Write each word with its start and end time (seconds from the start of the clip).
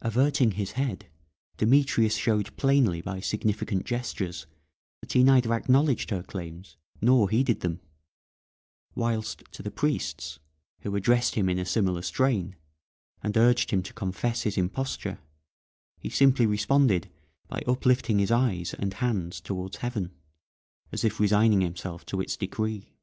Averting 0.00 0.52
his 0.52 0.70
head, 0.70 1.06
Demetrius 1.58 2.16
showed 2.16 2.56
plainly 2.56 3.02
by 3.02 3.20
significant 3.20 3.84
gestures 3.84 4.46
that 5.02 5.12
he 5.12 5.22
neither 5.22 5.52
acknowledged 5.52 6.08
her 6.08 6.22
claims, 6.22 6.78
nor 7.02 7.28
heeded 7.28 7.60
them; 7.60 7.80
whilst 8.94 9.42
to 9.52 9.62
the 9.62 9.70
priests, 9.70 10.38
who 10.80 10.96
addressed 10.96 11.34
him 11.34 11.50
in 11.50 11.58
a 11.58 11.66
similar 11.66 12.00
strain, 12.00 12.56
and 13.22 13.36
urged 13.36 13.70
him 13.70 13.82
to 13.82 13.92
confess 13.92 14.44
his 14.44 14.56
imposture, 14.56 15.18
he 15.98 16.08
simply 16.08 16.46
responded 16.46 17.10
by 17.46 17.60
uplifting 17.66 18.18
his 18.18 18.30
eyes 18.30 18.72
and 18.72 18.94
hands 18.94 19.42
towards 19.42 19.76
heaven, 19.76 20.10
as 20.90 21.04
if 21.04 21.20
resigning 21.20 21.60
himself 21.60 22.06
to 22.06 22.22
its 22.22 22.34
decree. 22.38 22.94